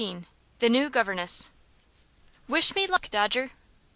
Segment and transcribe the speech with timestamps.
[0.57, 1.51] The New Governess.
[2.47, 3.51] "Wish me luck, Dodger!"